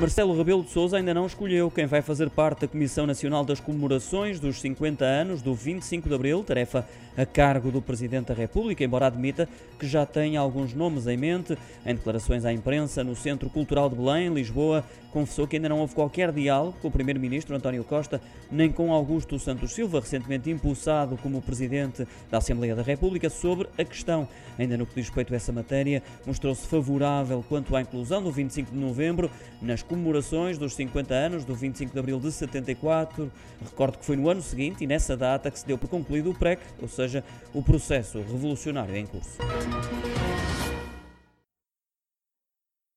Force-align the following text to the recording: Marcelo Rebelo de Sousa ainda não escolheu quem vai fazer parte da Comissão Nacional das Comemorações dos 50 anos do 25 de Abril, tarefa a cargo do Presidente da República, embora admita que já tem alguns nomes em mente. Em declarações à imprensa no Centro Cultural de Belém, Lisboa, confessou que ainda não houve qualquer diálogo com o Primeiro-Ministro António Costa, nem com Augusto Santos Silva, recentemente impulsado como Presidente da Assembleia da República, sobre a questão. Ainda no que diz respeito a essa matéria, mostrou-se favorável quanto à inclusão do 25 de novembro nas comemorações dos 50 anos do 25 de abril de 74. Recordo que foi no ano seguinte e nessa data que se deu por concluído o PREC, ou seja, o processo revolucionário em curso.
Marcelo 0.00 0.36
Rebelo 0.36 0.62
de 0.62 0.70
Sousa 0.70 0.96
ainda 0.96 1.12
não 1.12 1.26
escolheu 1.26 1.68
quem 1.72 1.84
vai 1.84 2.00
fazer 2.00 2.30
parte 2.30 2.60
da 2.60 2.68
Comissão 2.68 3.04
Nacional 3.04 3.44
das 3.44 3.58
Comemorações 3.58 4.38
dos 4.38 4.60
50 4.60 5.04
anos 5.04 5.42
do 5.42 5.52
25 5.52 6.08
de 6.08 6.14
Abril, 6.14 6.44
tarefa 6.44 6.86
a 7.16 7.26
cargo 7.26 7.72
do 7.72 7.82
Presidente 7.82 8.26
da 8.26 8.34
República, 8.34 8.84
embora 8.84 9.08
admita 9.08 9.48
que 9.76 9.88
já 9.88 10.06
tem 10.06 10.36
alguns 10.36 10.72
nomes 10.72 11.08
em 11.08 11.16
mente. 11.16 11.58
Em 11.84 11.96
declarações 11.96 12.44
à 12.44 12.52
imprensa 12.52 13.02
no 13.02 13.16
Centro 13.16 13.50
Cultural 13.50 13.90
de 13.90 13.96
Belém, 13.96 14.32
Lisboa, 14.32 14.84
confessou 15.12 15.48
que 15.48 15.56
ainda 15.56 15.68
não 15.68 15.80
houve 15.80 15.96
qualquer 15.96 16.30
diálogo 16.30 16.76
com 16.80 16.86
o 16.86 16.90
Primeiro-Ministro 16.92 17.56
António 17.56 17.82
Costa, 17.82 18.20
nem 18.52 18.70
com 18.70 18.92
Augusto 18.92 19.36
Santos 19.36 19.72
Silva, 19.72 19.98
recentemente 19.98 20.48
impulsado 20.48 21.16
como 21.16 21.42
Presidente 21.42 22.06
da 22.30 22.38
Assembleia 22.38 22.76
da 22.76 22.82
República, 22.82 23.28
sobre 23.28 23.68
a 23.76 23.84
questão. 23.84 24.28
Ainda 24.56 24.76
no 24.76 24.86
que 24.86 24.94
diz 24.94 25.06
respeito 25.06 25.32
a 25.32 25.36
essa 25.36 25.50
matéria, 25.50 26.04
mostrou-se 26.24 26.68
favorável 26.68 27.44
quanto 27.48 27.74
à 27.74 27.80
inclusão 27.80 28.22
do 28.22 28.30
25 28.30 28.70
de 28.70 28.78
novembro 28.78 29.28
nas 29.60 29.82
comemorações 29.88 30.58
dos 30.58 30.74
50 30.74 31.14
anos 31.14 31.44
do 31.44 31.54
25 31.54 31.92
de 31.92 31.98
abril 31.98 32.20
de 32.20 32.30
74. 32.30 33.30
Recordo 33.62 33.98
que 33.98 34.04
foi 34.04 34.16
no 34.16 34.28
ano 34.28 34.42
seguinte 34.42 34.84
e 34.84 34.86
nessa 34.86 35.16
data 35.16 35.50
que 35.50 35.58
se 35.58 35.66
deu 35.66 35.78
por 35.78 35.88
concluído 35.88 36.30
o 36.30 36.34
PREC, 36.34 36.60
ou 36.80 36.88
seja, 36.88 37.24
o 37.52 37.62
processo 37.62 38.18
revolucionário 38.18 38.94
em 38.94 39.06
curso. 39.06 39.38